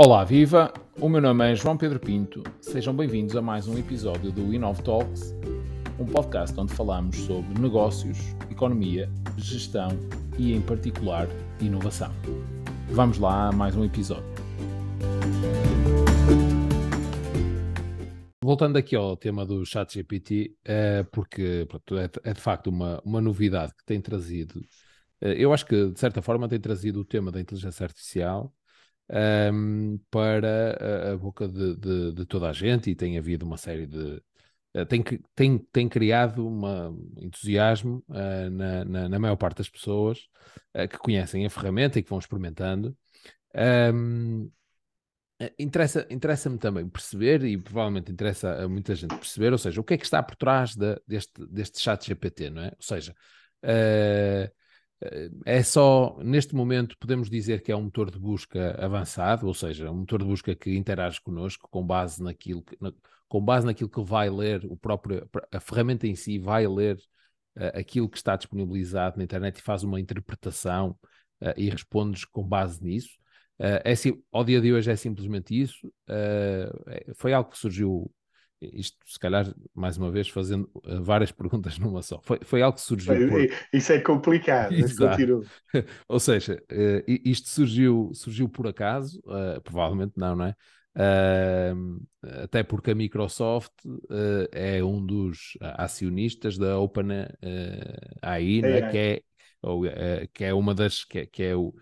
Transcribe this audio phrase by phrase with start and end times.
[0.00, 0.72] Olá, viva!
[1.00, 2.44] O meu nome é João Pedro Pinto.
[2.60, 5.34] Sejam bem-vindos a mais um episódio do Inov Talks,
[5.98, 8.16] um podcast onde falamos sobre negócios,
[8.48, 9.88] economia, gestão
[10.38, 11.26] e, em particular,
[11.60, 12.12] inovação.
[12.90, 14.22] Vamos lá a mais um episódio.
[18.40, 23.20] Voltando aqui ao tema do ChatGPT, é porque pronto, é, é, de facto uma, uma
[23.20, 24.64] novidade que tem trazido.
[25.20, 28.54] Eh, eu acho que, de certa forma, tem trazido o tema da inteligência artificial
[29.10, 33.56] um, para a, a boca de, de, de, toda a gente e tem havido uma
[33.56, 34.22] série de.
[34.74, 35.02] Uh, tem,
[35.34, 40.28] tem, tem criado um entusiasmo uh, na, na, na, maior parte das pessoas
[40.74, 42.96] uh, que conhecem a ferramenta e que vão experimentando.
[43.94, 44.50] Um,
[45.58, 49.94] interessa, interessa-me também perceber, e provavelmente interessa a muita gente perceber, ou seja, o que
[49.94, 52.68] é que está por trás de, deste, deste chat GPT, não é?
[52.68, 53.16] Ou seja, uh,
[53.62, 54.52] eh,
[55.44, 59.90] é só, neste momento, podemos dizer que é um motor de busca avançado, ou seja,
[59.90, 62.92] um motor de busca que interage connosco com base naquilo que, na,
[63.28, 66.96] com base naquilo que vai ler, o próprio, a ferramenta em si vai ler
[67.56, 70.98] uh, aquilo que está disponibilizado na internet e faz uma interpretação
[71.42, 73.16] uh, e responde com base nisso.
[73.58, 73.94] Uh, é,
[74.32, 75.92] ao dia de hoje é simplesmente isso.
[76.08, 78.10] É, foi algo que surgiu
[78.60, 82.20] isto se calhar, mais uma vez, fazendo uh, várias perguntas numa só.
[82.22, 83.28] Foi, foi algo que surgiu.
[83.28, 83.48] Por...
[83.72, 84.74] Isso é complicado,
[86.08, 90.54] Ou seja, uh, isto surgiu, surgiu por acaso, uh, provavelmente não, não é?
[92.42, 93.70] até porque a Microsoft
[94.50, 97.28] é um dos acionistas da OpenAI,
[98.20, 98.90] é, é.
[98.90, 99.22] que, é,
[99.62, 99.82] ou,
[100.34, 101.72] que é uma das que é, que é o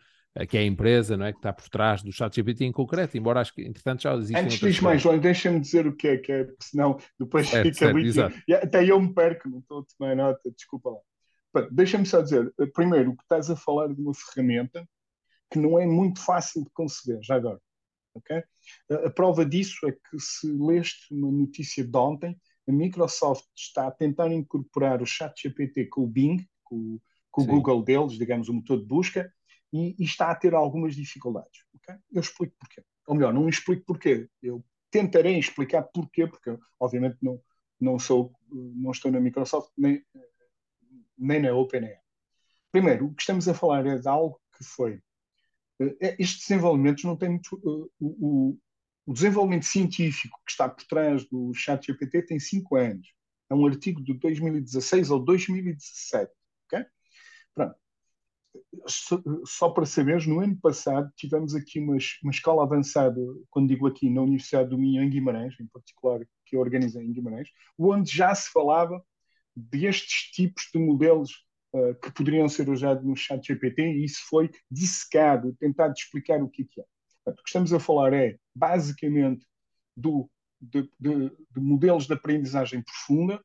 [0.45, 3.17] que é a empresa não é, que está por trás do chat GPT em concreto,
[3.17, 6.17] embora acho que, entretanto, já existem Antes diz mais, João, deixa-me dizer o que é,
[6.19, 8.21] que é, porque senão depois fica muito...
[8.21, 10.99] Até eu me perco, não estou a tomar nota, desculpa lá.
[11.71, 14.87] Deixa-me só dizer, eh, primeiro, que estás a falar de uma ferramenta
[15.51, 17.61] que não é muito fácil de conceber, já agora.
[18.15, 18.43] Okay?
[18.91, 22.37] A, a prova disso é que se leste uma notícia de ontem,
[22.69, 26.99] a Microsoft está a tentar incorporar o chat GPT com o Bing, com,
[27.31, 29.33] com o Google deles, digamos, o motor de busca,
[29.77, 31.65] e, e está a ter algumas dificuldades.
[31.77, 31.97] Okay?
[32.13, 32.83] Eu explico porquê.
[33.07, 34.29] Ou melhor, não explico porquê.
[34.43, 37.41] Eu tentarei explicar porquê, porque obviamente não,
[37.81, 40.03] não, sou, não estou na Microsoft nem,
[41.17, 41.99] nem na OpenAI.
[42.73, 45.01] Primeiro, o que estamos a falar é de algo que foi.
[45.81, 47.57] Eh, estes desenvolvimentos não têm muito.
[47.57, 48.59] Uh, o,
[49.07, 53.15] o, desenvolvimento científico que está por trás do ChatGPT tem 5 anos.
[53.49, 56.33] É um artigo de 2016 ou 2017.
[56.67, 56.85] Okay?
[57.55, 57.77] Pronto
[59.45, 64.11] só para saberes, no ano passado tivemos aqui uma, uma escola avançada, quando digo aqui,
[64.11, 68.35] na Universidade do Minho, em Guimarães, em particular, que eu organizei em Guimarães, onde já
[68.35, 69.03] se falava
[69.55, 71.31] destes tipos de modelos
[71.73, 76.49] uh, que poderiam ser usados no chat GPT e isso foi dissecado, tentado explicar o
[76.49, 76.85] que é.
[77.25, 79.45] Portanto, o que estamos a falar é, basicamente,
[79.97, 80.31] do,
[80.61, 83.43] de, de, de modelos de aprendizagem profunda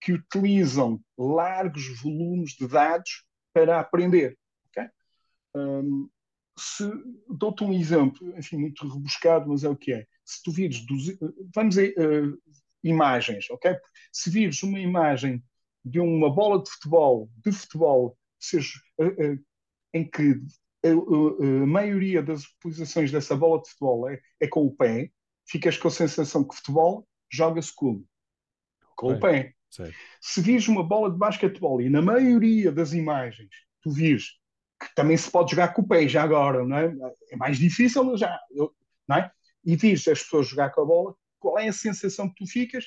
[0.00, 3.24] que utilizam largos volumes de dados
[3.54, 4.36] para aprender.
[5.54, 6.08] Um,
[6.56, 6.84] se
[7.28, 10.06] dou-te um exemplo, enfim, muito rebuscado, mas é o que é.
[10.24, 10.84] Se tu vires,
[11.54, 12.42] vamos a uh,
[12.82, 13.76] imagens, ok?
[14.12, 15.42] Se vires uma imagem
[15.84, 19.44] de uma bola de futebol, de futebol, seja, uh, uh,
[19.92, 20.40] em que
[20.84, 25.10] a, maioria das utilizações dessa bola de futebol é, é com o pé,
[25.46, 28.04] ficas com a sensação que futebol joga-se como?
[28.96, 29.54] Com o pé.
[29.70, 29.92] Sei.
[30.20, 33.50] Se vires uma bola de basquetebol e na maioria das imagens
[33.82, 34.38] tu vires
[34.80, 36.94] que também se pode jogar com o pé já agora, não é?
[37.30, 38.38] É mais difícil, mas já,
[39.08, 39.30] não é?
[39.64, 42.84] E vires as pessoas jogar com a bola, qual é a sensação que tu ficas?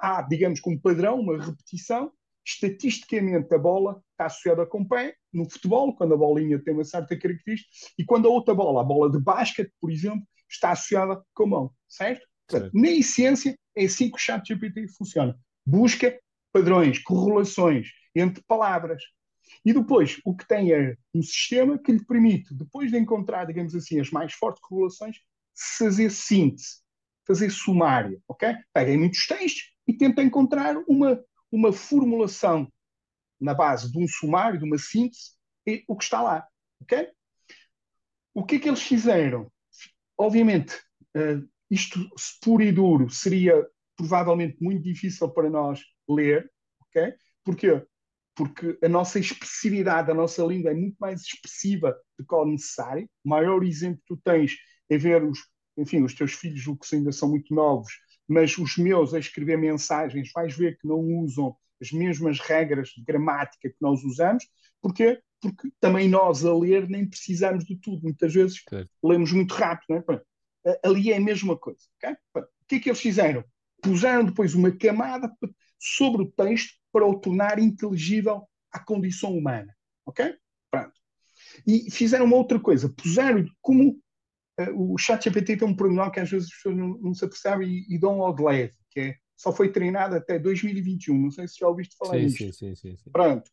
[0.00, 2.12] Há, digamos, como padrão, uma repetição,
[2.44, 6.84] estatisticamente a bola está associada com o pé, no futebol, quando a bolinha tem uma
[6.84, 11.22] certa característica, e quando a outra bola, a bola de basquete, por exemplo, está associada
[11.34, 12.26] com a mão, certo?
[12.48, 15.36] Portanto, na essência, é assim que o chat GPT funciona.
[15.64, 16.16] Busca
[16.52, 19.02] padrões, correlações entre palavras.
[19.64, 23.74] E depois, o que tem é um sistema que lhe permite, depois de encontrar, digamos
[23.74, 25.16] assim, as mais fortes correlações,
[25.78, 26.82] fazer síntese,
[27.26, 28.54] fazer sumária, ok?
[28.72, 31.20] Pega em muitos textos e tenta encontrar uma,
[31.50, 32.70] uma formulação
[33.40, 35.32] na base de um sumário, de uma síntese,
[35.66, 36.46] e o que está lá,
[36.80, 37.10] ok?
[38.34, 39.50] O que é que eles fizeram?
[40.16, 40.74] Obviamente,
[41.16, 41.98] uh, isto
[42.40, 43.66] puro e duro seria
[43.96, 46.50] provavelmente muito difícil para nós ler,
[46.80, 47.14] ok?
[47.44, 47.82] Porquê?
[48.36, 53.08] Porque a nossa expressividade, a nossa língua é muito mais expressiva do que o necessário.
[53.24, 54.54] O maior exemplo que tu tens
[54.90, 55.38] é ver os,
[55.76, 57.90] enfim, os teus filhos, o que ainda são muito novos,
[58.28, 63.02] mas os meus a escrever mensagens, vais ver que não usam as mesmas regras de
[63.02, 64.46] gramática que nós usamos.
[64.82, 65.18] Porquê?
[65.40, 68.02] Porque também nós a ler nem precisamos de tudo.
[68.02, 68.62] Muitas vezes
[69.02, 69.86] lemos muito rápido.
[69.90, 70.20] Não é?
[70.84, 71.80] ali é a mesma coisa.
[71.96, 72.16] Okay?
[72.34, 73.44] O que é que eles fizeram?
[73.82, 75.30] Puseram depois uma camada
[75.78, 79.76] sobre o texto para o tornar inteligível à condição humana.
[80.06, 80.34] Ok?
[80.70, 80.94] Pronto.
[81.66, 84.00] E fizeram uma outra coisa, puseram como
[84.58, 87.22] uh, o chat GPT tem um pormenor que às vezes as pessoas não, não se
[87.22, 91.20] apercebem e, e dão ao de leve, que é só foi treinado até 2021.
[91.20, 92.14] Não sei se já ouviste falar.
[92.14, 93.10] Sim, sim, sim, sim.
[93.12, 93.50] Pronto.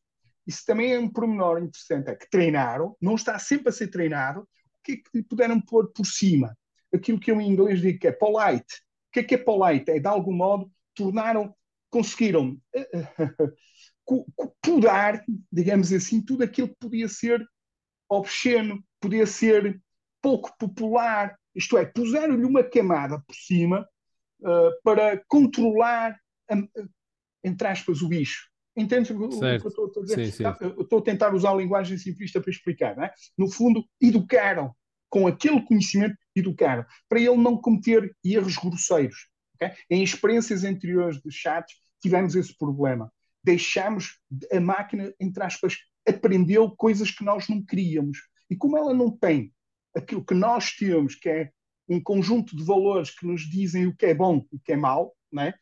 [0.47, 4.41] Isso também é um pormenor interessante, é que treinaram, não está sempre a ser treinado,
[4.41, 4.47] o
[4.81, 6.57] que é que puderam pôr por cima?
[6.93, 8.75] Aquilo que eu em inglês digo que é polite.
[9.09, 9.91] O que é que é polite?
[9.91, 11.53] É, de algum modo, tornaram,
[11.93, 12.59] conseguiram
[14.63, 17.45] podar, digamos assim, tudo aquilo que podia ser
[18.09, 19.79] obsceno, podia ser
[20.19, 23.87] pouco popular, isto é, puseram-lhe uma camada por cima
[24.41, 26.17] uh, para controlar,
[26.51, 26.89] uh,
[27.43, 28.49] entre aspas, o bicho.
[28.75, 30.25] Entendes o que eu estou a dizer?
[30.25, 30.43] Sim, sim.
[30.59, 32.97] Eu estou a tentar usar a linguagem simplista para explicar.
[32.97, 33.13] É?
[33.37, 34.73] No fundo, educaram,
[35.09, 39.27] com aquele conhecimento, educaram, para ele não cometer erros grosseiros.
[39.55, 39.75] Okay?
[39.91, 43.11] Em experiências anteriores de chats, tivemos esse problema.
[43.43, 44.19] Deixamos
[44.51, 45.77] a máquina, entre aspas,
[46.07, 48.19] aprendeu coisas que nós não queríamos.
[48.49, 49.51] E como ela não tem
[49.95, 51.51] aquilo que nós temos, que é
[51.89, 54.75] um conjunto de valores que nos dizem o que é bom e o que é
[54.75, 55.53] mau, né?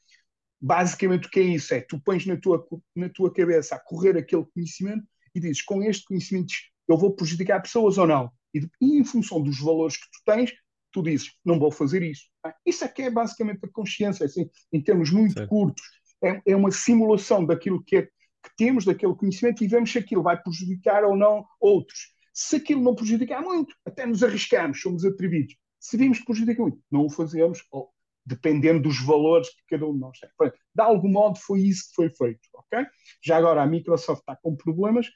[0.62, 1.74] basicamente o que é isso?
[1.74, 2.66] É tu pões na tua,
[2.96, 5.04] na tua cabeça a correr aquele conhecimento
[5.34, 6.54] e dizes com este conhecimento
[6.88, 8.32] eu vou prejudicar pessoas ou não.
[8.54, 10.54] E, e em função dos valores que tu tens,
[10.92, 12.26] tu dizes não vou fazer isso.
[12.66, 15.50] Isso é que é basicamente a consciência, assim, em termos muito certo.
[15.50, 15.82] curtos.
[16.24, 20.24] É, é, uma simulação daquilo que, é, que temos, daquele conhecimento e vemos se aquilo
[20.24, 22.14] vai prejudicar ou não outros.
[22.34, 25.56] Se aquilo não prejudicar muito, até nos arriscamos, somos atrevidos.
[25.80, 27.92] Se vimos que prejudica muito, não o fazemos, ou,
[28.26, 30.30] dependendo dos valores que cada um de nós tem.
[30.50, 32.42] De algum modo foi isso que foi feito.
[32.54, 32.86] ok?
[33.24, 35.08] Já agora a Microsoft está com problemas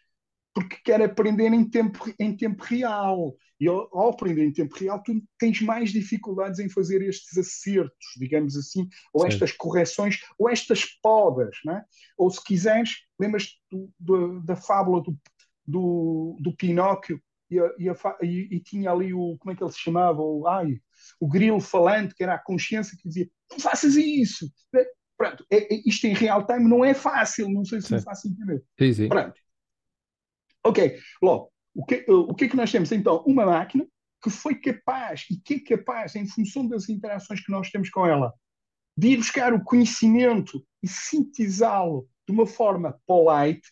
[0.55, 3.35] porque quer aprender em tempo, em tempo real.
[3.59, 8.07] E ao, ao, aprender em tempo real, tu tens mais dificuldades em fazer estes acertos,
[8.17, 9.27] digamos assim, ou Sim.
[9.27, 11.57] estas correções, ou estas podas.
[11.65, 11.83] Né?
[12.17, 13.49] Ou se quiseres, lembras
[14.45, 15.17] da fábula do,
[15.67, 19.71] do, do Pinóquio e, e, a, e, e, tinha ali o, como é que ele
[19.71, 20.21] se chamava?
[20.21, 20.79] O, ai,
[21.19, 24.49] o grilo falante, que era a consciência que dizia: não faças isso.
[25.17, 27.95] Pronto, é, é, isto em real time não é fácil, não sei se sim.
[27.95, 28.63] me faço entender.
[28.79, 29.09] Sim, sim.
[29.09, 29.44] Pronto.
[30.65, 33.23] Ok, logo, o que, o que é que nós temos então?
[33.27, 33.85] Uma máquina
[34.23, 38.03] que foi capaz e que é capaz, em função das interações que nós temos com
[38.07, 38.33] ela,
[38.97, 43.71] de ir buscar o conhecimento e sintetizá-lo de uma forma polite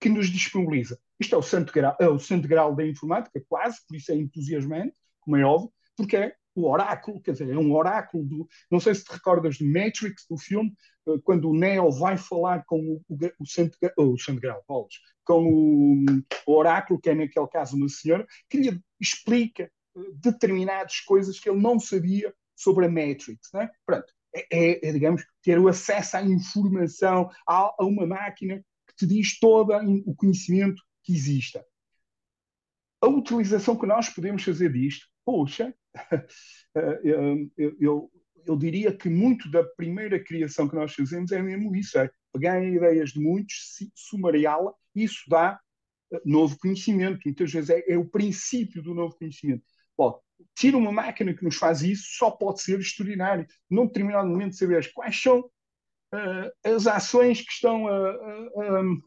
[0.00, 0.98] que nos disponibiliza.
[1.20, 4.16] Isto é o santo grau, é o santo grau da informática, quase, por isso é
[4.16, 8.48] entusiasmante, como é óbvio, porque é o oráculo, quer dizer, é um oráculo do.
[8.70, 12.64] Não sei se te recordas do Matrix, do filme, eh, quando o Neo vai falar
[12.64, 13.02] com o,
[13.38, 14.88] o, santo, o santo grau, Paulo,
[15.24, 16.04] com
[16.46, 21.48] o, oráculo, que é naquele caso uma senhora, que lhe explica eh, determinadas coisas que
[21.48, 23.50] ele não sabia sobre a Matrix.
[23.54, 23.70] Né?
[23.86, 28.94] Pronto, é, é, é, digamos, ter o acesso à informação, a, a uma máquina que
[28.96, 29.72] te diz todo
[30.06, 31.64] o conhecimento que exista.
[33.00, 35.74] A utilização que nós podemos fazer disto, poxa,
[37.02, 38.10] eu, eu,
[38.50, 42.62] eu, diria que muito da primeira criação que nós fazemos é mesmo isso, é pegar
[42.62, 45.58] ideias de muitos, sumariá-la, isso dá
[46.12, 47.20] eh, novo conhecimento.
[47.24, 49.64] Muitas vezes é, é o princípio do novo conhecimento.
[49.96, 50.20] Bom,
[50.54, 53.46] tira uma máquina que nos faz isso, só pode ser extraordinário.
[53.68, 55.50] Num determinado momento saberes quais são
[56.64, 58.16] as ações que estão a.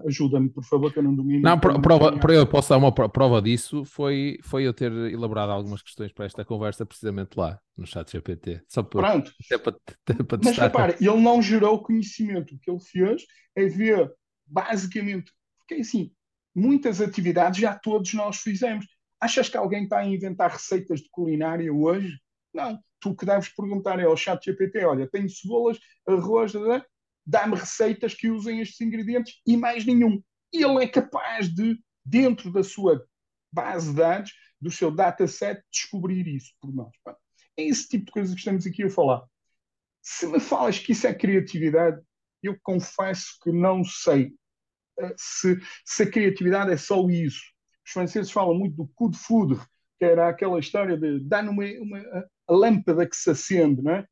[0.08, 1.42] Ajuda-me, por favor, que eu não domino.
[1.42, 5.82] Não, prova, para eu posso dar uma prova disso foi, foi eu ter elaborado algumas
[5.82, 8.62] questões para esta conversa precisamente lá, no chat GPT.
[8.68, 9.32] Só por, Pronto.
[9.64, 12.56] Para, para Mas repara, ele não gerou conhecimento.
[12.56, 13.24] O que ele fez
[13.56, 14.10] é ver,
[14.48, 16.12] basicamente, porque assim,
[16.56, 18.86] muitas atividades já todos nós fizemos.
[19.20, 22.18] Achas que alguém está a inventar receitas de culinária hoje?
[22.54, 22.80] Não.
[23.00, 26.54] Tu que deves perguntar é ao chat GPT, olha, tenho cebolas, arroz,
[27.26, 30.22] dá-me receitas que usem estes ingredientes e mais nenhum.
[30.52, 33.06] Ele é capaz de, dentro da sua
[33.52, 36.92] base de dados, do seu dataset, descobrir isso por nós.
[37.58, 39.24] É esse tipo de coisa que estamos aqui a falar.
[40.02, 42.02] Se me falas que isso é criatividade,
[42.42, 44.36] eu confesso que não sei
[45.00, 47.42] eh, se, se a criatividade é só isso.
[47.86, 49.60] Os franceses falam muito do coup de foudre,
[50.00, 54.08] que era aquela história de dar uma, uma lâmpada que se acende, não é?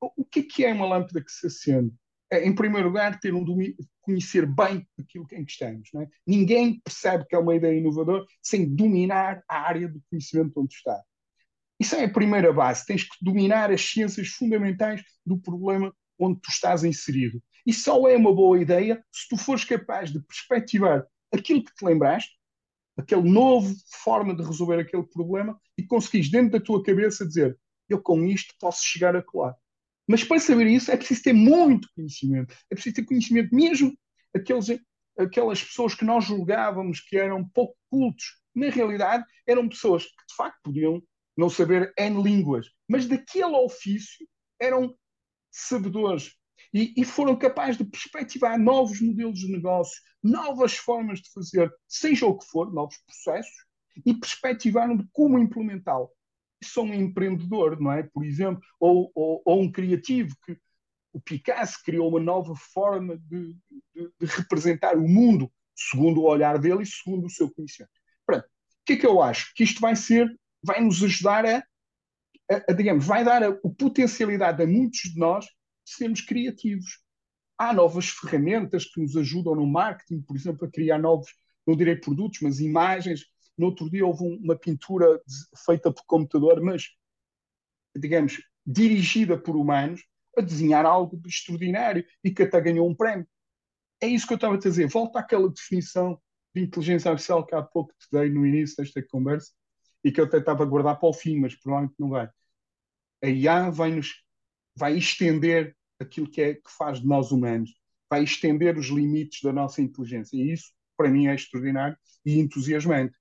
[0.00, 1.94] O que é, que é uma lâmpada que se acende?
[2.32, 5.90] É, em primeiro lugar, ter um domínio, conhecer bem aquilo em que estamos.
[5.96, 6.08] É?
[6.26, 10.98] Ninguém percebe que é uma ideia inovadora sem dominar a área do conhecimento onde está.
[11.78, 12.86] Isso é a primeira base.
[12.86, 17.42] Tens que dominar as ciências fundamentais do problema onde tu estás inserido.
[17.66, 21.84] E só é uma boa ideia se tu fores capaz de perspectivar aquilo que te
[21.84, 22.32] lembraste,
[22.96, 27.58] aquele novo forma de resolver aquele problema e conseguires dentro da tua cabeça dizer
[27.90, 29.54] eu com isto posso chegar a colar.
[30.06, 33.96] Mas para saber isso é preciso ter muito conhecimento, é preciso ter conhecimento mesmo
[34.34, 34.66] aqueles,
[35.18, 40.34] aquelas pessoas que nós julgávamos que eram pouco cultos, na realidade eram pessoas que de
[40.36, 41.02] facto podiam
[41.36, 44.26] não saber N línguas, mas daquele ofício
[44.60, 44.94] eram
[45.50, 46.32] sabedores.
[46.72, 52.24] E, e, foram capazes de perspectivar novos modelos de negócio, novas formas de fazer, seja
[52.24, 53.52] o que for, novos processos,
[54.06, 56.08] e perspectivaram de como implementá-lo.
[56.62, 58.02] São um empreendedor, não é?
[58.02, 60.56] Por exemplo, ou, ou, ou, um criativo que
[61.12, 63.54] o Picasso criou uma nova forma de,
[63.94, 67.92] de, de, representar o mundo segundo o olhar dele e segundo o seu conhecimento.
[68.24, 69.52] Pronto, o que é que eu acho?
[69.54, 70.28] Que isto vai ser,
[70.62, 71.58] vai nos ajudar a,
[72.50, 75.46] a, a digamos, vai dar a, a potencialidade a muitos de nós
[75.84, 77.00] sermos criativos.
[77.58, 81.32] Há novas ferramentas que nos ajudam no marketing, por exemplo, a criar novos,
[81.66, 83.24] não direi produtos, mas imagens.
[83.56, 85.20] No outro dia houve uma pintura
[85.64, 86.90] feita por computador, mas,
[87.96, 90.02] digamos, dirigida por humanos,
[90.36, 93.26] a desenhar algo extraordinário e que até ganhou um prémio.
[94.00, 94.88] É isso que eu estava a dizer.
[94.88, 96.20] Volta àquela definição
[96.54, 99.52] de inteligência artificial que há pouco te dei no início desta conversa
[100.04, 102.28] e que eu até estava a guardar para o fim, mas provavelmente não vai.
[103.22, 104.22] A IA vai nos
[104.74, 107.70] vai estender aquilo que, é, que faz de nós humanos,
[108.08, 110.36] vai estender os limites da nossa inteligência.
[110.36, 113.16] E isso, para mim, é extraordinário e entusiasmante.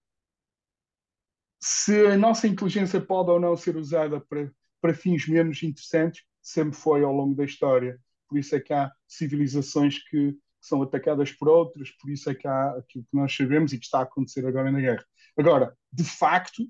[1.63, 4.51] Se a nossa inteligência pode ou não ser usada para,
[4.81, 7.99] para fins menos interessantes, sempre foi ao longo da história.
[8.27, 12.47] Por isso é que há civilizações que, são atacadas por outras, por isso é que
[12.47, 15.03] há aquilo que nós sabemos e que está a acontecer agora na guerra.
[15.35, 16.63] Agora, de facto,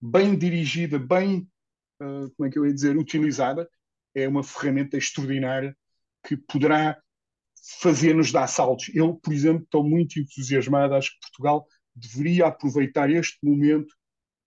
[0.00, 1.48] bem dirigida, bem,
[2.02, 3.68] uh, como é que eu ia dizer, utilizada,
[4.14, 5.74] é uma ferramenta extraordinária
[6.26, 7.00] que poderá
[7.80, 8.90] fazer-nos dar saltos.
[8.94, 13.94] Eu, por exemplo, estou muito entusiasmado, acho que Portugal deveria aproveitar este momento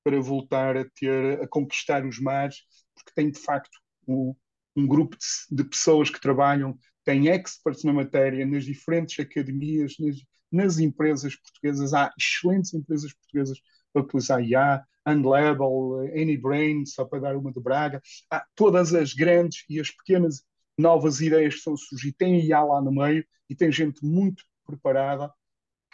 [0.03, 2.57] para voltar a ter, a conquistar os mares,
[2.95, 4.35] porque tem de facto um,
[4.75, 10.17] um grupo de, de, pessoas que trabalham, tem experts na matéria, nas diferentes academias, nas,
[10.51, 13.57] nas empresas portuguesas, há excelentes empresas portuguesas
[13.95, 19.65] a utilizar IA, Unlabel, Anybrain, só para dar uma de Braga, há todas as grandes
[19.69, 20.43] e as pequenas
[20.77, 24.43] novas ideias que estão a surgir, tem IA lá no meio e tem gente muito
[24.65, 25.31] preparada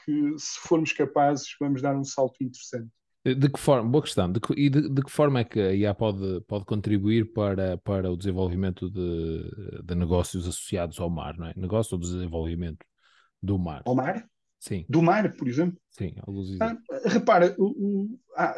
[0.06, 2.90] que, se formos capazes, vamos dar um salto interessante.
[3.26, 5.74] De que forma, boa questão, de que, e de, de, que forma é que a
[5.74, 11.48] IA pode, pode contribuir para, para o desenvolvimento de, de negócios associados ao mar, não
[11.48, 11.54] é?
[11.58, 12.86] Negócio ou desenvolvimento
[13.44, 13.84] do mar?
[13.86, 14.26] Ao mar?
[14.58, 14.86] Sim.
[14.88, 15.78] Do mar, por exemplo?
[15.92, 18.56] Sim, alguns ah, Repara, o, o, ah,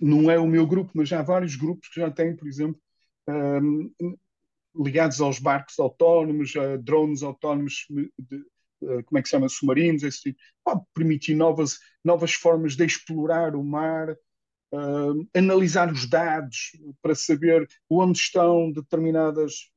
[0.00, 2.78] não é o meu grupo, mas já há vários grupos que já têm, por exemplo,
[3.28, 3.90] um,
[4.78, 8.44] ligados aos barcos autónomos, a drones autónomos, de,
[8.80, 10.38] como é que se chama, submarinos, esse tipo.
[10.64, 17.66] Pode permitir novas, novas formas de explorar o mar, uh, analisar os dados para saber
[17.88, 19.70] onde estão determinadas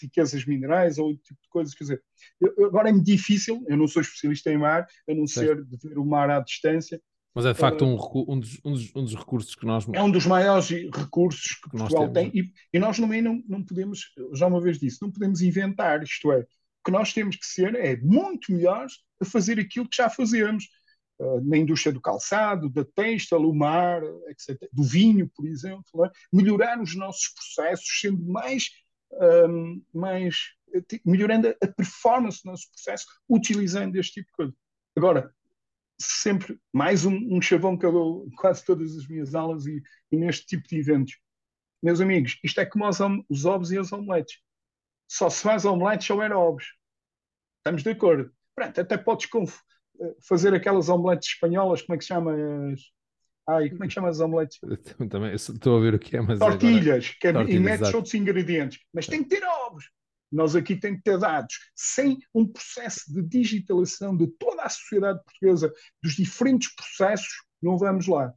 [0.00, 1.74] riquezas minerais ou outro tipo de coisas.
[1.74, 2.02] Quer dizer,
[2.40, 5.76] eu, agora é muito difícil, eu não sou especialista em mar, a não ser de
[5.76, 7.00] ver o mar à distância,
[7.34, 9.86] mas é de facto um, um, dos, um, dos, um, dos, recursos que nós.
[9.92, 12.30] É um dos maiores recursos que, que Portugal tem.
[12.34, 16.02] E, e, nós também não, não podemos, já uma vez disse, não podemos inventar.
[16.02, 16.46] Isto é,
[16.84, 20.66] que nós temos que ser é muito melhores a fazer aquilo que já fazemos.
[21.18, 26.10] Uh, na indústria do calçado, da têxtil, do mar, etc., do vinho, por exemplo, é?
[26.32, 28.70] melhorar os nossos processos, sendo mais,
[29.48, 30.36] um, mais
[31.04, 34.54] melhorando a performance do nosso processo, utilizando este tipo de coisa.
[34.96, 35.32] Agora,
[35.98, 40.16] sempre mais um, um chavão que eu dou quase todas as minhas aulas e, e,
[40.16, 41.18] neste tipo de eventos.
[41.82, 42.98] Meus amigos, isto é como os,
[43.28, 44.38] os ovos e as omeletes.
[45.12, 46.64] Só se faz omeletes se houver ovos.
[47.58, 48.32] Estamos de acordo.
[48.54, 49.28] Pronto, até podes
[50.26, 52.34] fazer aquelas omeletes espanholas, como é que se chama?
[53.46, 54.58] Ai, como é que chama as omeletes?
[55.10, 56.38] Também estou a ver o que é, mas.
[56.38, 57.44] Tortilhas, agora...
[57.44, 57.96] que é, e metes exato.
[57.98, 58.78] outros ingredientes.
[58.90, 59.90] Mas tem que ter ovos.
[60.32, 61.58] Nós aqui temos que ter dados.
[61.76, 65.70] Sem um processo de digitalização de toda a sociedade portuguesa,
[66.02, 68.32] dos diferentes processos, não vamos lá.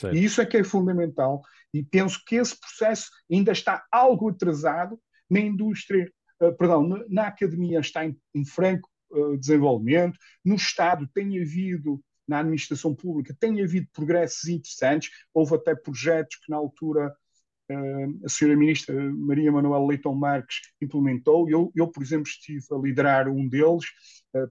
[0.00, 0.12] Sim.
[0.12, 1.42] E isso é que é fundamental.
[1.74, 4.98] E penso que esse processo ainda está algo atrasado
[5.28, 11.08] na indústria, uh, perdão, na, na, academia está em, em franco uh, desenvolvimento, no Estado
[11.14, 17.14] tem havido, na administração pública, tem havido progressos interessantes, houve até projetos que na altura
[18.24, 21.48] a senhora ministra Maria Manuel Leitão Marques implementou.
[21.50, 23.84] Eu, eu, por exemplo, estive a liderar um deles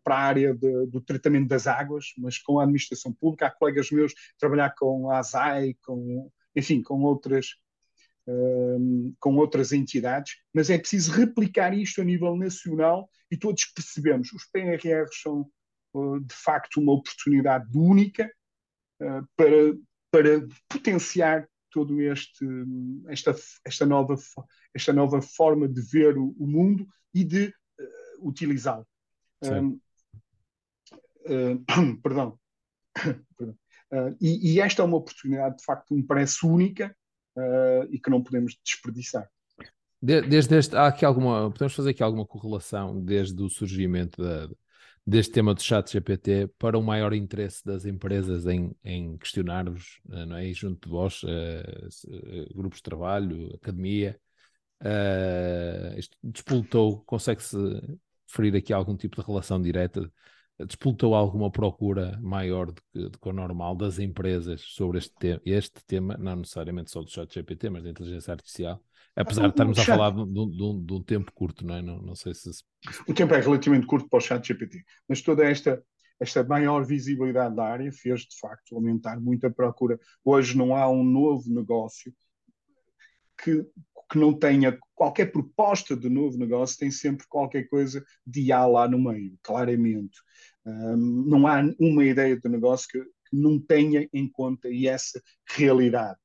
[0.04, 3.48] para a área de, do tratamento das águas, mas com a administração pública.
[3.48, 7.56] Há colegas meus trabalhar com a ASAI, com, enfim, com outras,
[8.28, 14.32] uh, com outras entidades, mas é preciso replicar isto a nível nacional e todos percebemos,
[14.34, 15.50] os PRRs são
[15.94, 18.32] uh, de facto uma oportunidade única
[19.36, 19.78] para,
[20.10, 22.44] para potenciar todo este
[23.10, 24.16] esta esta nova
[24.74, 28.88] esta nova forma de ver o, o mundo e de uh, utilizá-lo.
[29.44, 29.80] Um,
[31.26, 32.40] uh, perdão.
[33.38, 33.58] perdão.
[33.92, 36.96] Uh, e, e, esta é uma oportunidade de facto me parece única
[37.90, 39.30] e que não podemos desperdiçar.
[40.02, 44.48] Desde este, há aqui alguma, podemos fazer aqui alguma correlação desde o surgimento da,
[45.08, 50.26] deste tema do chat GPT para o maior interesse das empresas em, em questionar-vos, eh,
[50.26, 50.48] não é?
[50.48, 54.20] E junto de vós, uh, grupos de trabalho, academia,
[54.82, 57.58] uh, isto despoltou, consegue-se
[58.28, 60.12] referir aqui algum tipo de relação direta?
[60.66, 65.42] Despoltou alguma procura maior do que, do que o normal das empresas sobre este, te
[65.46, 68.82] este tema, não necessariamente só do chat GPT, mas da inteligência artificial?
[69.16, 71.82] Apesar de estarmos a falar de, de, um, de, um, tempo curto, não é?
[71.82, 72.50] Não, não sei se.
[73.08, 75.84] O tempo é relativamente curto para o chat GPT, mas toda esta,
[76.20, 80.00] esta maior visibilidade da área fez de facto aumentar muito a procura.
[80.24, 82.14] Hoje não há um novo negócio
[83.44, 83.66] que,
[84.10, 88.88] que não tenha qualquer proposta de novo negócio, tem sempre qualquer coisa de A lá
[88.88, 90.18] no meio, claramente.
[90.66, 96.18] Um, não há uma ideia de negócio que, que não tenha em conta essa realidade.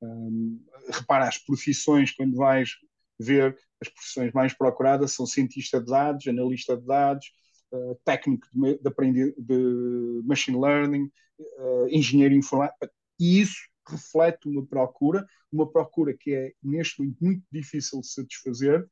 [0.00, 2.70] Um, repara, as profissões, quando vais
[3.18, 7.26] ver as profissões mais procuradas, são cientista de dados, analista de dados,
[7.72, 15.26] uh, técnico de, de, de, machine learning, uh, engenheiro informático, e isso reflete uma procura,
[15.50, 18.82] uma procura que é neste momento muito difícil de satisfazer,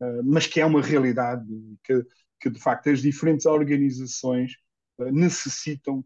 [0.00, 1.46] uh, mas que é uma realidade,
[1.84, 2.04] que,
[2.40, 4.52] que de facto as diferentes organizações
[5.12, 6.04] necessitam,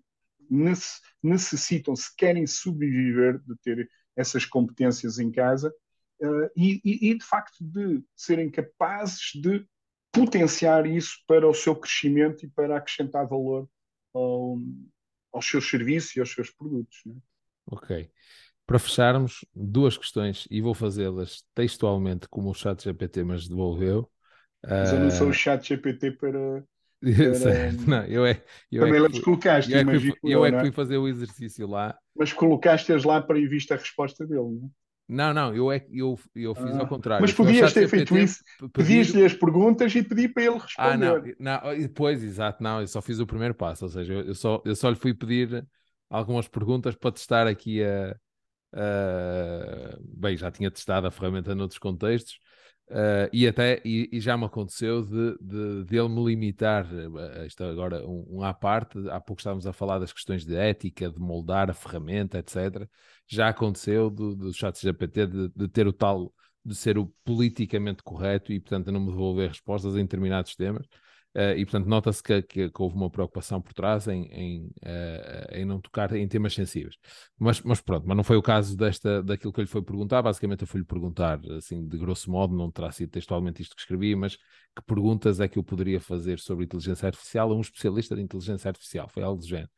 [1.22, 5.74] necessitam, se querem sobreviver, de ter essas competências em casa
[6.20, 9.66] uh, e, e, de facto, de serem capazes de
[10.12, 13.68] potenciar isso para o seu crescimento e para acrescentar valor
[14.12, 14.58] ao,
[15.32, 17.00] aos seus serviços e aos seus produtos.
[17.04, 17.16] Né?
[17.66, 18.10] Ok.
[18.66, 24.10] Para fecharmos, duas questões e vou fazê-las textualmente como o chat GPT mas devolveu.
[24.62, 26.64] Mas eu não sou o eh, chat GPT para,
[27.86, 30.72] não, eu é, eu Também é colocaste, eu é que, fui, eu é que fui
[30.72, 31.94] fazer o exercício lá.
[32.16, 34.84] Mas colocaste-as lá para ir viste a resposta dele, não é?
[35.06, 36.80] Não, não, eu, é, eu, eu fiz ah.
[36.80, 37.20] ao contrário.
[37.20, 40.90] Mas podias ter feito isso, pedias-lhe as perguntas e pedi para ele responder.
[40.90, 44.34] Ah, não, não, depois, exato, não, eu só fiz o primeiro passo, ou seja, eu,
[44.34, 45.66] só, eu só lhe fui pedir
[46.18, 48.16] algumas perguntas para testar aqui a,
[48.72, 49.98] a...
[50.00, 52.38] Bem, já tinha testado a ferramenta noutros contextos,
[52.90, 56.86] Uh, e até e, e, já me aconteceu de, de, de ele me limitar,
[57.46, 61.10] isto agora um, um à parte, há pouco estávamos a falar das questões de ética,
[61.10, 62.86] de moldar a ferramenta, etc.
[63.26, 66.30] Já aconteceu do, do chat GPT de, de ter o tal,
[66.62, 70.86] de ser o politicamente correto e portanto não me devolver respostas em determinados temas.
[71.36, 75.52] Uh, e, portanto, nota-se que, que, que, houve uma preocupação por trás em, em, uh,
[75.52, 76.94] em, não tocar em temas sensíveis.
[77.36, 80.22] Mas, mas pronto, mas não foi o caso desta, daquilo que eu lhe foi perguntar.
[80.22, 84.14] Basicamente, eu fui-lhe perguntar, assim, de grosso modo, não terá sido textualmente isto que escrevi,
[84.14, 88.22] mas que perguntas é que eu poderia fazer sobre inteligência artificial a um especialista de
[88.22, 89.08] inteligência artificial?
[89.08, 89.70] Foi algo do género.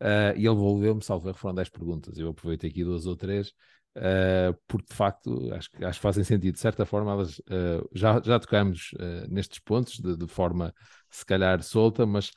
[0.00, 2.18] Uh, e ele devolveu-me, salvo foram 10 perguntas.
[2.18, 3.52] Eu aproveitei aqui duas ou três.
[3.98, 6.54] Uh, porque de facto acho, acho que fazem sentido.
[6.54, 10.72] De certa forma, elas, uh, já, já tocamos uh, nestes pontos de, de, forma
[11.10, 12.30] se calhar solta, mas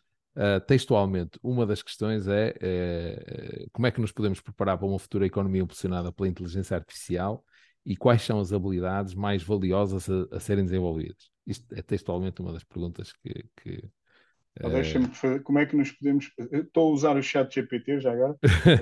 [0.65, 5.25] textualmente, uma das questões é, é, como é que nos podemos preparar para uma futura
[5.25, 7.43] economia impulsionada pela inteligência artificial
[7.85, 11.29] e quais são as habilidades mais valiosas a, a serem desenvolvidas?
[11.45, 13.45] Isto é textualmente uma das perguntas que.
[13.57, 13.89] que
[15.15, 15.43] fazer.
[15.43, 16.31] Como é que nos podemos.
[16.37, 18.37] estou a usar o chat GPT já agora,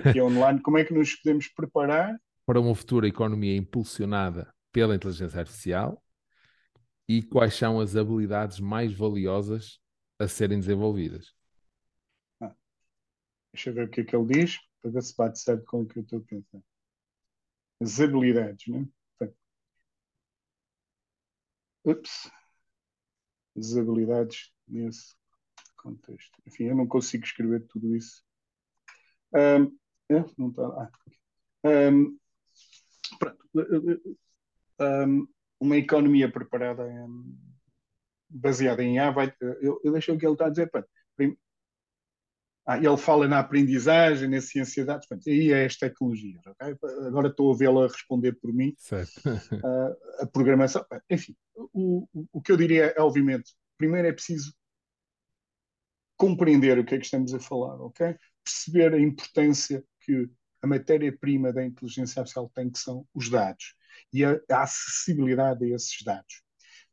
[0.05, 0.61] aqui online.
[0.61, 2.15] Como é que nos podemos preparar
[2.49, 6.03] para uma futura economia impulsionada pela inteligência artificial
[7.07, 9.79] e quais são as habilidades mais valiosas
[10.17, 11.35] a serem desenvolvidas.
[12.41, 12.55] Ah,
[13.53, 15.81] deixa eu ver o que é que ele diz, para ver se bate certo com
[15.81, 16.59] o que eu estou a pensar.
[17.79, 18.87] As habilidades, né?
[21.85, 22.31] Ups.
[23.55, 25.15] As habilidades nesse
[25.75, 26.41] contexto.
[26.47, 28.23] Enfim, eu não consigo escrever tudo isso.
[29.35, 29.65] Um,
[30.09, 30.25] é?
[30.35, 30.63] Não está.
[30.63, 30.91] Ah,
[31.63, 32.18] um,
[33.17, 33.37] pronto,
[34.79, 35.27] um,
[35.59, 36.85] uma economia preparada
[38.29, 40.69] baseada em A, vai, eu, eu deixo o que ele está a dizer.
[40.69, 40.87] Pronto,
[42.69, 46.45] ah, ele fala na aprendizagem, na ciência de dados, pronto, aí é as tecnologias.
[46.45, 46.77] Okay?
[47.07, 48.75] Agora estou a vê-la responder por mim.
[48.91, 51.35] Uh, a programação, enfim,
[51.73, 54.53] o, o que eu diria é, obviamente, primeiro é preciso
[56.15, 58.15] compreender o que é que estamos a falar, ok?
[58.43, 60.29] Perceber a importância que
[60.61, 63.75] a matéria-prima da inteligência artificial tem, que são os dados
[64.13, 66.41] e a, a, acessibilidade a esses dados.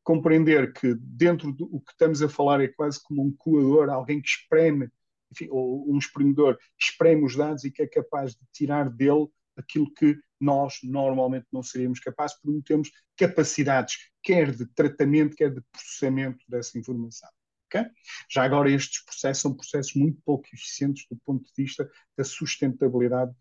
[0.03, 4.29] Compreender que dentro do que estamos a falar é quase como um coador, alguém que
[4.29, 4.89] espreme,
[5.33, 9.27] enfim, ou um espremedor, que espreme os dados e que é capaz de tirar dele
[9.57, 15.53] aquilo que nós normalmente não seríamos capazes porque não temos capacidades, quer de tratamento, quer
[15.53, 17.29] de processamento dessa informação.
[17.67, 17.91] Okay?
[18.31, 23.35] Já agora, estes processos são processos muito pouco eficientes do ponto de vista da sustentabilidade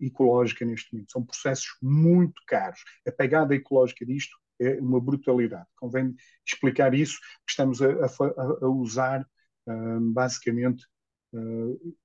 [0.00, 1.12] ecológica neste momento.
[1.12, 2.80] São processos muito caros.
[3.06, 5.68] A pegada ecológica disto é uma brutalidade.
[5.76, 6.14] Convém
[6.46, 9.26] explicar isso, estamos a, a, a usar
[9.66, 10.84] uh, basicamente
[11.32, 11.96] uh,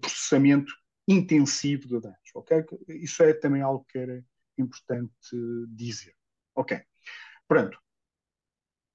[0.00, 0.72] processamento
[1.06, 2.30] intensivo de dados.
[2.34, 2.64] Okay?
[2.88, 4.24] Isso é também algo que era
[4.56, 5.12] importante
[5.68, 6.14] dizer.
[6.54, 6.80] Ok.
[7.46, 7.78] Pronto.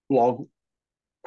[0.09, 0.51] Logo,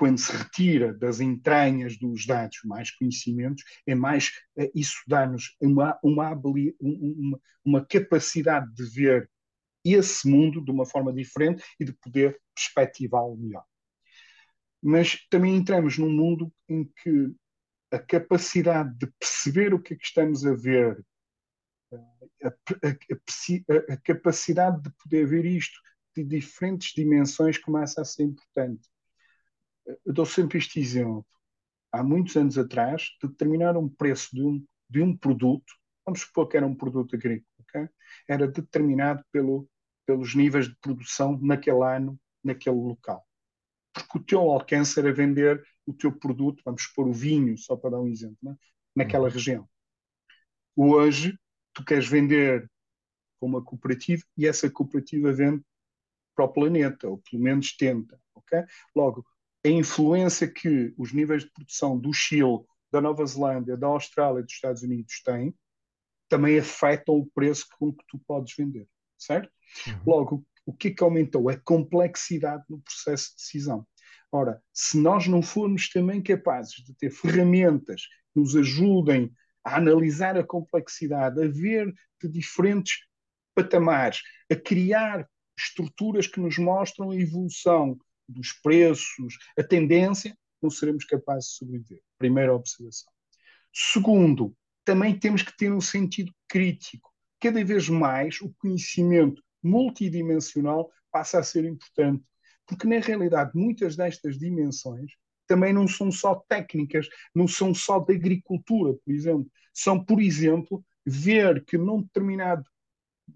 [0.02, 5.96] quando se retira das entranhas dos dados mais conhecimentos, é mais eh, isso dá-nos uma,
[6.02, 6.32] uma,
[6.80, 9.30] uma, uma capacidade de ver
[9.84, 13.62] esse mundo de uma forma diferente e de poder perspectivá-lo melhor.
[14.82, 17.32] Mas também entramos num mundo em que
[17.92, 21.00] a capacidade de perceber o que é que estamos a ver,
[22.42, 22.50] a, a,
[22.88, 25.78] a, a capacidade de poder ver isto
[26.16, 28.91] de diferentes dimensões começa a ser importante.
[29.86, 31.26] Eu dou sempre este exemplo.
[31.90, 35.72] Há muitos anos atrás, determinar um preço de um, de um produto,
[36.04, 37.88] vamos supor que era um produto agrícola, okay?
[38.28, 39.68] era determinado pelo,
[40.06, 43.26] pelos níveis de produção naquele ano, naquele local.
[43.92, 47.90] Porque o teu alcance era vender o teu produto, vamos supor o vinho, só para
[47.90, 48.56] dar um exemplo, né?
[48.96, 49.34] naquela uhum.
[49.34, 49.68] região.
[50.74, 51.38] Hoje,
[51.74, 52.70] tu queres vender
[53.38, 55.62] para uma cooperativa e essa cooperativa vende
[56.34, 58.18] para o planeta, ou pelo menos tenta.
[58.34, 58.64] Okay?
[58.94, 59.26] Logo,
[59.64, 64.42] a influência que os níveis de produção do Chile, da Nova Zelândia, da Austrália e
[64.42, 65.54] dos Estados Unidos têm,
[66.28, 69.50] também afetam o preço com que tu podes vender, certo?
[69.86, 70.00] Uhum.
[70.06, 71.48] Logo, o que é que aumentou?
[71.48, 73.86] A complexidade no processo de decisão.
[74.30, 79.30] Ora, se nós não formos também capazes de ter ferramentas que nos ajudem
[79.64, 83.00] a analisar a complexidade, a ver de diferentes
[83.54, 84.20] patamares,
[84.50, 87.98] a criar estruturas que nos mostram a evolução
[88.28, 92.00] dos preços, a tendência, não seremos capazes de sobreviver.
[92.18, 93.12] Primeira observação.
[93.72, 94.54] Segundo,
[94.84, 97.10] também temos que ter um sentido crítico.
[97.40, 102.24] Cada vez mais o conhecimento multidimensional passa a ser importante,
[102.66, 105.12] porque na realidade muitas destas dimensões
[105.46, 109.50] também não são só técnicas, não são só de agricultura, por exemplo.
[109.74, 112.64] São, por exemplo, ver que num determinado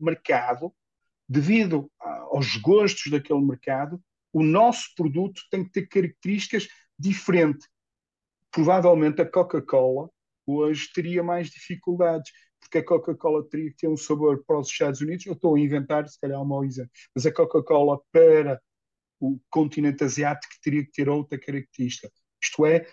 [0.01, 0.73] mercado,
[1.29, 7.69] devido aos gostos daquele mercado, o nosso produto tem que ter características diferentes.
[8.51, 10.11] Provavelmente a Coca-Cola
[10.47, 15.01] hoje teria mais dificuldades, porque a Coca-Cola teria que ter um sabor para os Estados
[15.01, 15.27] Unidos.
[15.27, 18.61] Eu estou a inventar, se calhar, é um mau exemplo, mas a Coca-Cola para
[19.21, 22.11] o continente asiático teria que ter outra característica.
[22.43, 22.87] Isto é,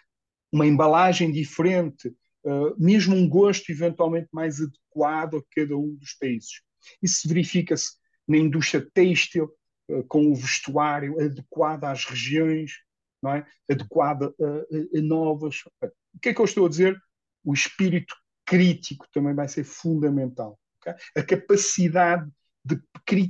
[0.51, 2.07] uma embalagem diferente,
[2.45, 6.61] uh, mesmo um gosto eventualmente mais adequado a cada um dos países.
[7.01, 7.91] Isso verifica-se
[8.27, 9.51] na indústria têxtil,
[10.07, 12.79] com o vestuário adequado às regiões,
[13.21, 13.45] não é?
[13.69, 15.61] adequado a, a, a novas.
[16.13, 16.97] O que é que eu estou a dizer?
[17.43, 18.15] O espírito
[18.45, 20.59] crítico também vai ser fundamental.
[20.79, 20.93] Okay?
[21.15, 22.29] A capacidade
[22.63, 22.81] de,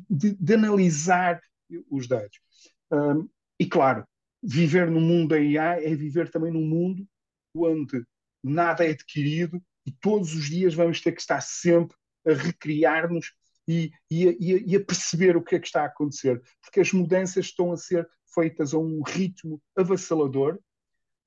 [0.09, 1.41] de, de, analisar
[1.89, 2.39] os dados.
[2.91, 3.27] Um,
[3.59, 4.05] e claro,
[4.41, 7.07] viver no mundo da AI é viver também num mundo
[7.55, 8.03] onde
[8.43, 11.95] nada é adquirido e todos os dias vamos ter que estar sempre
[12.27, 13.33] a recriar-nos
[13.67, 17.45] e, e, e, a perceber o que é que está a acontecer, porque as mudanças
[17.45, 20.59] estão a ser feitas a um ritmo avassalador.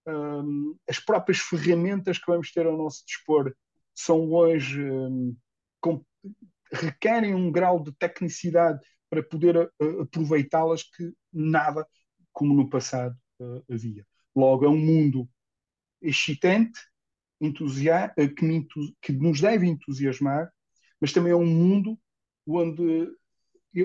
[0.07, 3.55] Um, as próprias ferramentas que vamos ter ao nosso dispor
[3.95, 5.37] são hoje um,
[5.81, 6.05] com,
[6.73, 11.87] requerem um grau de tecnicidade para poder uh, aproveitá-las que nada
[12.33, 14.07] como no passado uh, havia.
[14.35, 15.29] Logo, é um mundo
[16.01, 16.79] excitante,
[17.41, 18.69] que,
[19.01, 20.51] que nos deve entusiasmar,
[21.01, 21.99] mas também é um mundo
[22.47, 23.09] onde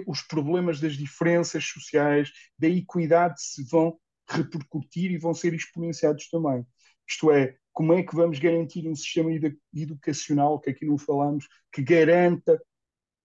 [0.07, 6.65] os problemas das diferenças sociais, da equidade se vão repercutir e vão ser exponenciados também.
[7.07, 9.29] Isto é, como é que vamos garantir um sistema
[9.73, 12.61] educacional, que aqui não falamos, que garanta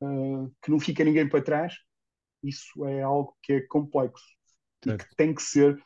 [0.01, 1.75] uh, que não fica ninguém para trás?
[2.43, 4.25] Isso é algo que é complexo
[4.83, 5.05] certo.
[5.05, 5.81] e que tem que ser,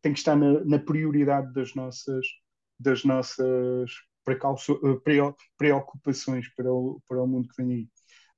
[0.00, 2.26] tem que estar na, na prioridade das nossas,
[2.78, 3.90] das nossas
[5.58, 7.88] preocupações para o, para o mundo que vem aí.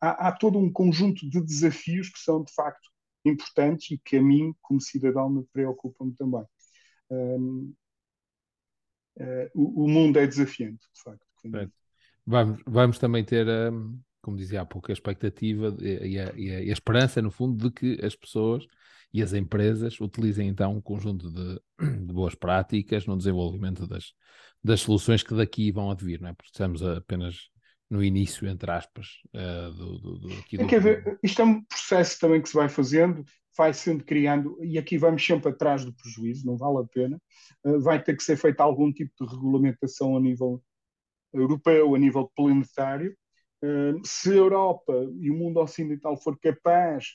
[0.07, 2.88] Há, há todo um conjunto de desafios que são de facto
[3.25, 6.45] importantes e que a mim, como cidadão, me preocupam também.
[7.11, 7.75] Um,
[9.16, 11.27] uh, o, o, mundo é desafiante, de facto.
[12.25, 16.61] Vamos, vamos também ter, um, como dizia há pouco, a expectativa e a, e, a,
[16.61, 18.64] e a, esperança, no fundo, de que as pessoas
[19.12, 21.61] e as empresas utilizem então um conjunto de,
[22.07, 24.12] de boas práticas no desenvolvimento das,
[24.62, 26.33] das soluções que daqui vão advir, não é?
[26.33, 27.51] Porque estamos apenas
[27.88, 30.62] no início, entre aspas, uh, do, do, do, aqui do...
[30.62, 33.25] É, ver, isto é um processo também que se vai fazendo,
[33.57, 37.20] vai sendo criando, e aqui vamos sempre atrás do prejuízo, não vale a pena.
[37.64, 40.62] Uh, vai ter que ser feita algum tipo de regulamentação a nível
[41.33, 43.16] europeu, a nível planetário.
[43.62, 47.07] Uh, se a Europa e o mundo ocidental for capaz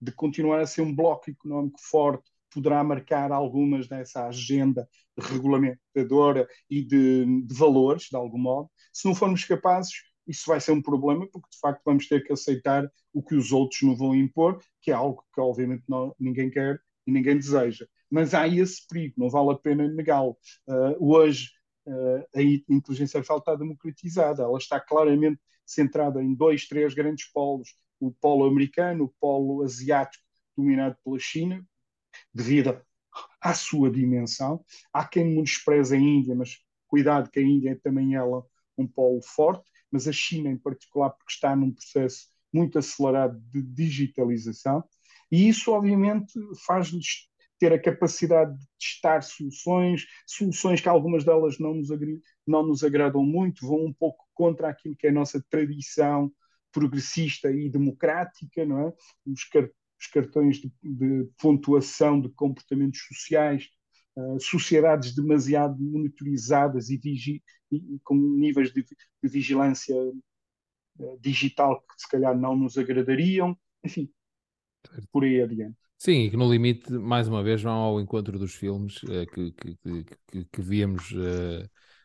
[0.00, 4.88] de continuar a ser um bloco económico forte, poderá marcar algumas dessa agenda
[5.18, 8.70] regulamentadora e de, de valores, de algum modo.
[8.92, 9.92] Se não formos capazes,
[10.28, 13.50] isso vai ser um problema, porque de facto vamos ter que aceitar o que os
[13.50, 17.86] outros nos vão impor, que é algo que obviamente não, ninguém quer e ninguém deseja.
[18.10, 20.36] Mas há esse perigo, não vale a pena negá-lo.
[20.66, 21.50] Uh, hoje,
[21.86, 27.74] uh, a inteligência artificial está democratizada, ela está claramente centrada em dois, três grandes polos:
[27.98, 30.24] o polo americano, o polo asiático,
[30.56, 31.66] dominado pela China,
[32.32, 32.80] devido
[33.40, 34.64] à sua dimensão.
[34.92, 38.44] Há quem menospreze a Índia, mas cuidado que a Índia é também ela
[38.76, 43.62] um polo forte mas a China em particular, porque está num processo muito acelerado de
[43.62, 44.82] digitalização,
[45.30, 46.32] e isso obviamente
[46.66, 51.88] faz-nos ter a capacidade de testar soluções, soluções que algumas delas não nos,
[52.46, 56.32] não nos agradam muito, vão um pouco contra aquilo que é a nossa tradição
[56.72, 58.92] progressista e democrática, não é?
[59.26, 63.68] Os, car os cartões de, de, pontuação de comportamentos sociais,
[64.18, 72.02] uh, sociedades demasiado monitorizadas e, vigi e com níveis de, de vigilância uh, digital que
[72.02, 74.10] se calhar não nos agradariam, enfim,
[75.12, 75.76] por aí adiante.
[75.96, 79.52] Sim, e que no limite, mais uma vez, vão ao encontro dos filmes uh, que,
[79.52, 81.12] que, que, que, víamos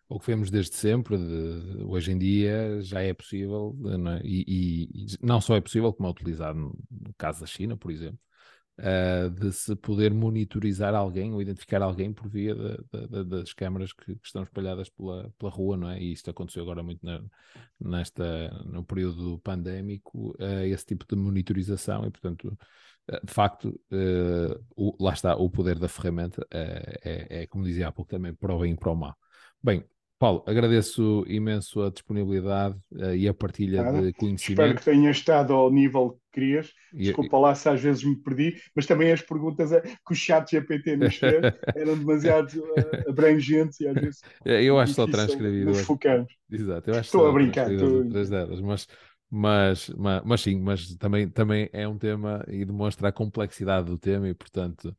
[0.09, 1.17] ou que vemos desde sempre.
[1.17, 4.21] De, hoje em dia já é possível, não é?
[4.23, 8.19] E, e, não só é possível, como é utilizado no caso da China, por exemplo,
[8.79, 13.93] uh, de se poder monitorizar alguém ou identificar alguém por via de, de, das câmaras
[13.93, 16.01] que, que, estão espalhadas pela, pela rua, não é?
[16.01, 17.21] E isto aconteceu agora muito na,
[17.79, 22.57] nesta, no período pandémico, uh, esse tipo de monitorização e, portanto,
[23.11, 23.79] uh, de facto,
[24.75, 28.53] o, lá está, o poder da ferramenta é, é, como dizia há pouco também, para
[28.53, 29.15] o bem e para o mal.
[29.61, 29.85] Bem,
[30.23, 34.61] Paulo, agradeço imenso a disponibilidade uh, e a partilha de conhecimento.
[34.61, 36.71] Espero que tenha estado ao nível que querias.
[36.93, 40.49] Desculpa e, lá se às vezes me perdi, mas também as perguntas que o chat
[40.49, 41.41] GPT nos fez
[41.75, 44.21] eram demasiado uh, abrangentes e às vezes.
[44.45, 45.71] Eu acho só transcrevido.
[45.71, 46.33] Nos focamos.
[46.49, 47.69] Exato, eu acho Estou a brincar.
[47.69, 48.05] Estou...
[48.05, 48.87] Delas, mas,
[49.29, 53.97] mas, mas, mas sim, mas também, também é um tema e demonstra a complexidade do
[53.97, 54.95] tema e, portanto.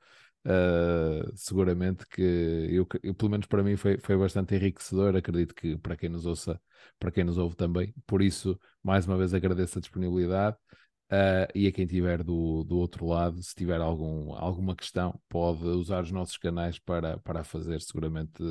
[0.46, 5.78] Uh, seguramente que eu, eu, pelo menos para mim foi, foi bastante enriquecedor, acredito que
[5.78, 6.61] para quem nos ouça,
[6.98, 10.54] para quem nos ouve também, por isso mais uma vez agradeço a disponibilidade
[11.11, 15.64] uh, e a quem tiver do, do outro lado, se tiver algum, alguma questão, pode
[15.64, 18.42] usar os nossos canais para, para fazer, seguramente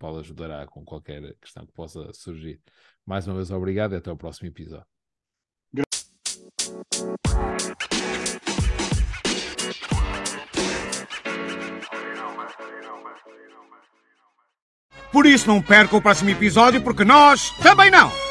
[0.00, 2.60] Paulo ajudará com qualquer questão que possa surgir.
[3.04, 4.95] Mais uma vez obrigado e até o próximo episódio.
[15.16, 18.25] Por isso não perca o próximo episódio, porque nós também não!